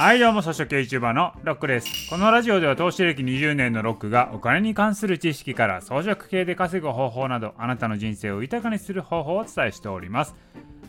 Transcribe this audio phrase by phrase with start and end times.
[0.00, 2.08] はいどうも草食系 YouTuber のロックです。
[2.08, 10.36] このラジオでは投資歴20年のロックがお金に関する知識から装飾系で稼ぐ方法などあなたの人生を豊かにする方法をお伝えしております。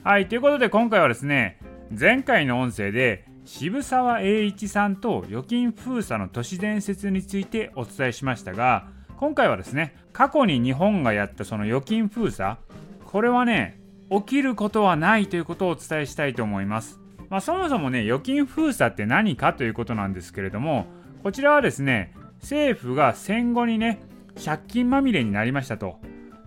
[0.03, 1.57] はいということで今回はですね
[1.89, 12.57] 前回の音声で渋沢栄一さんと預金封鎖の都市伝説についてお伝えしましたが今回はですね過去に日本がやったその預金封鎖
[13.05, 13.81] これはね
[14.11, 16.99] 起きることはないということをお伝えしたいと思います。
[17.29, 20.87] まあ、そもそもね預金封鎖って何かということなんですけれども
[21.23, 23.99] こちらはですね政府が戦後にね
[24.43, 25.97] 借金まみれになりましたと。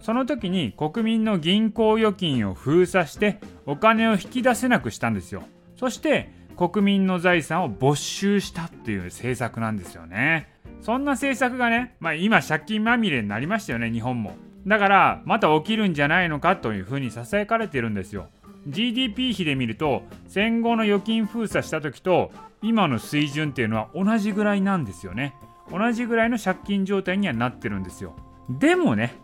[0.00, 5.44] その時に国民の銀行預金を封鎖してお金を引き出せなくしたんですよ。
[5.76, 10.48] そして国民の財産を没収したっていう政策なんですよね。
[10.80, 14.34] そんな政策がね、まあ、今借金まみれになりましたよね日本も。
[14.66, 18.28] だからまた起きるんじゃないのかというふうにささやかれてるんですよ。
[18.66, 22.30] GDP 比で見ると戦後の預金封鎖した時と
[22.62, 25.34] 今の水準っていうのは同じぐらいなんですよね。
[25.70, 28.14] 同じぐらいの借金状態にはなってるんですよ。
[28.48, 29.14] でもね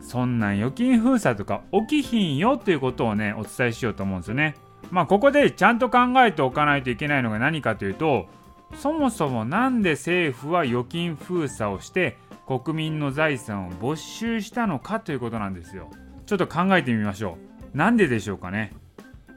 [0.00, 4.54] そんなん預金封鎖とか起きひんよということをねお伝えしようと思うんですよね。
[4.90, 8.26] まあここでちゃんと考えておかないといけないのが何かというと
[8.74, 12.16] そもそも何で政府は預金封鎖をして
[12.46, 15.90] 国民の財産を没収したのかということなんですよ。
[16.26, 17.47] ちょっと考えてみましょう。
[17.78, 18.72] なんででしょうかね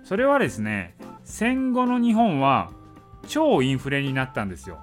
[0.03, 2.71] それはですね戦後の日本は
[3.27, 4.79] 超インフレになったんですよ。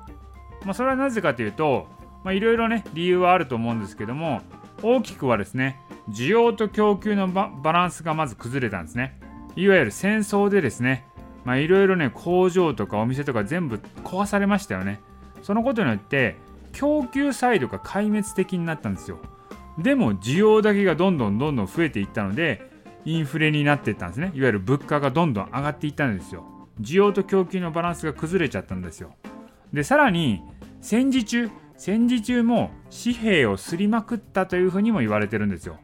[0.65, 1.89] まあ、それはなぜかというと
[2.27, 4.43] いろいろね理由はあると思うんですけども
[4.81, 5.77] 大きくはですね
[6.09, 9.19] 需要と供給のバランスがまず崩れたんですね。
[9.57, 11.05] いわゆる戦争でですね
[11.45, 15.01] いろいろね工場とかお店とか全部壊されましたよね。
[15.43, 16.37] そのことによって
[16.73, 19.19] 供給サイドが壊滅的になったんですよ。
[19.79, 22.78] でも需要だけがどんどんどんどん増えていったので
[23.09, 24.33] インフレになっていったんですね。
[24.35, 26.45] いわゆる物価がどんどん上がっていったんですよ。
[26.79, 29.15] 需要と供給のバランスが崩れちゃったんですよ。
[29.73, 30.43] でさらに
[30.83, 35.79] 戦時中戦時中も紙幣をすりまくったというふうにも言われてるんですよ。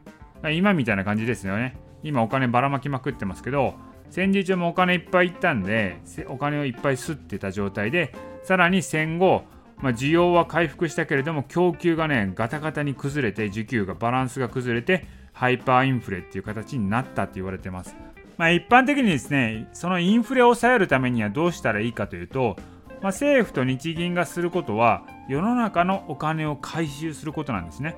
[0.52, 1.78] 今みたいな感じですよね。
[2.02, 3.72] 今お金ばらまきまくってますけど
[4.10, 9.44] 戦時中もお金いっぱいいったんでお金をいっぱい吸ってた状態でさらに戦後、
[9.78, 17.94] まあ、需要は回復したけれども供給がねガタガタに崩れて需給がバランスが崩れてハイパーインフレっていう形になったって言われてます。
[18.38, 22.56] まあ、一般的にですね、そのインフレを抑えるためにはどうしたらいいかというと、
[23.02, 27.96] まあ、政府と日銀がすることは世の中のお金を回収することなんですね。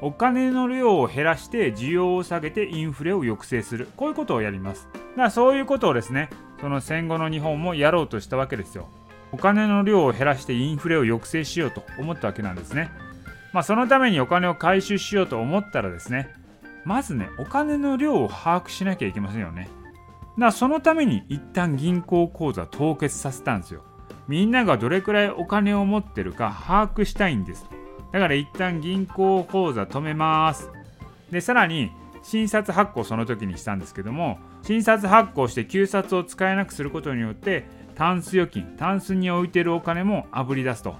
[0.00, 3.88] お金の量を減らして需要を下げてインフレを抑制する。
[3.96, 4.88] こういうことをやります。
[4.92, 8.88] だからそういうことをですね、その戦後の日本もやろうとしたわけですよ。
[9.32, 12.90] お金の量を減らしてインフレを抑制しようと思ったわけなんですね。
[13.52, 16.34] まあ、そのためにお金を回収しようと思ったらですね、
[16.88, 19.64] まずねお金の量を把握しなきゃいけませんよね。
[19.64, 23.82] だからそのために一旦銀行口座凍結させたんですよ。
[24.26, 27.66] みんながどれくらいお金を持ってるか把握したいんです。
[28.10, 30.70] だから一旦銀行口座止めます。
[31.30, 40.96] でさらに新札発行その時にしたんですけども新札発行して旧札を使えなくすることによってタンス預金タンスに置いてるお金もあぶり出すと。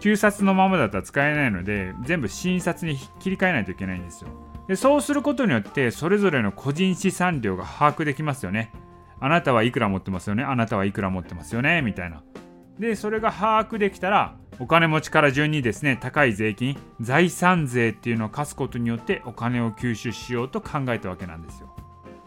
[0.00, 4.30] 旧札のままだったら使えないので全部新札に切り替えないといけないんですよ。
[4.68, 8.70] でそうすることによってそれぞれの個人資産量が把握できますよね。
[9.18, 10.44] あなたはいくら持ってますよね？
[10.44, 11.82] あなたはいくら持ってますよね？
[11.82, 12.22] みたいな。
[12.78, 21.74] でそれが把握できたらお金持ちから順にですね高い税金財産税っていうのを課すことによってお金を吸収しようと考えたわけなんですよ。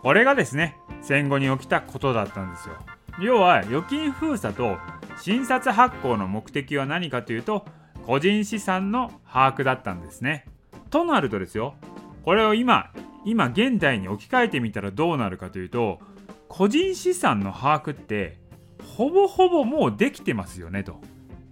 [0.01, 2.75] これがですね戦後に起きたことだったんですよ。
[3.21, 4.77] 要は預金封鎖と
[5.21, 7.65] 新札発行の目的は何かというと
[8.05, 10.45] 個人資産の把握だったんですね。
[10.89, 11.75] となるとですよ
[12.23, 12.91] これを今
[13.25, 15.99] 今現代に置き換えてみたらどうなるかというと
[16.47, 18.37] 個人資産の把握って
[18.97, 20.99] ほぼほぼもうできてますよねと。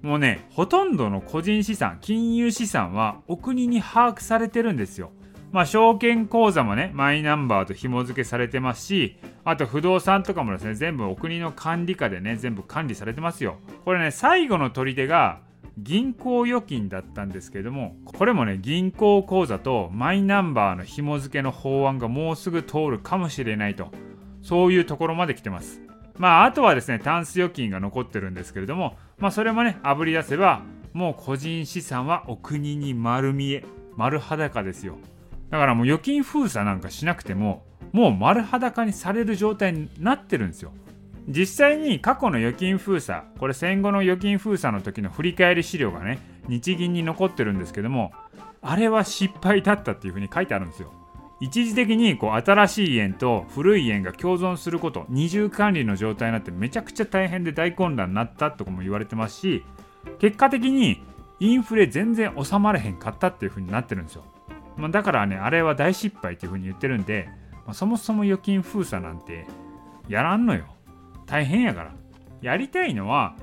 [0.02, 5.12] もうねほとんどの個人資産金融資産はお国に把握されてるんですよ。
[5.52, 13.58] まあ証券口座もねマイナンバーと紐付けされてますしあと不動産とかもですね全部お国の管理下でね全部管理されてますよ。
[13.86, 15.40] これね最後の砦が
[15.82, 23.92] 銀行預金だったんですけれどもこれもね銀行口座とマイナンバーの紐付けの法案がもうすぐ通るかもしれないと
[24.42, 25.82] そういうところまで来てます。
[26.18, 30.62] まああとはですねタンス預金が残ってるんですけれどもまあそれもねあぶり出せば
[30.94, 33.64] もう個人資産はお国に丸見え
[33.96, 34.98] 丸裸ですよ。
[35.50, 40.72] だからもう預金封鎖なんかしなくてももう丸裸にされる状態になってるんですよ。
[41.30, 48.12] 実際に過去の預金封鎖これ戦後の預金封鎖の時の振り返り資料がね日銀に残ってるんですけども
[48.62, 50.92] あれは失敗だったっていうふうに書いてあるんですよ。
[51.40, 59.64] 一時的にこう新しい円と古い円が共存すること二重管理の状態になってめちゃくちゃ大変で大混乱になったとかも言われてますし
[60.20, 61.02] 結果的に
[61.40, 64.26] インフレ全然収まれへんかったっていう風になってるんですよ、
[64.76, 67.30] まあ、だからねあれは大失敗っていう風に言ってるんで、
[67.66, 69.48] まあ、そもそも預金封鎖なんて
[70.10, 70.66] やらんのよ。
[71.30, 71.92] 大変やから。
[72.42, 73.36] やりたいのは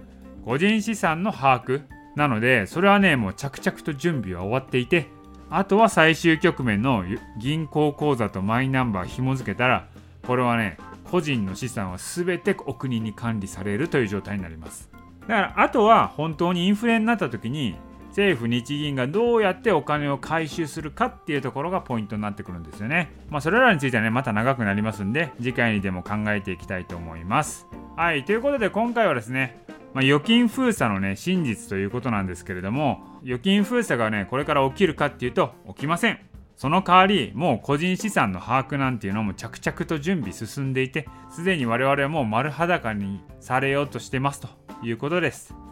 [0.45, 1.83] 個人資産の把握。
[2.17, 5.07] なのでそれはねもう着々と準備は終わっていて
[5.51, 7.05] あとは最終局面の
[7.39, 9.87] 銀行口座とマイナンバー紐付けたら
[10.27, 10.79] これはね
[11.11, 14.91] 個人の資産は全てお国に管理されるという状態になります。
[15.21, 17.77] だからあとは本当にインフレになった時に
[18.17, 23.13] 政府日銀がどうやってお金を回収するかっていうところがポイントになってくるんですよね。
[23.29, 27.67] まあそれらについてはねまた長くなりますんで次回にでも考えていきたいと思います。
[27.95, 36.19] はいということで今回はですねまあ、預金封鎖のね真実ということなんですけれども預金封鎖がねこれから起きるかっていうと起きません。
[36.57, 44.49] その代わりもう個人資産の把握なんていうのも着々と準備進んでいてすでに我々はもう丸裸にされようとしてますと
[44.83, 45.66] いうことです。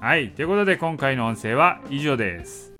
[0.00, 0.30] はい。
[0.30, 2.77] ということで今回の音声は以上です。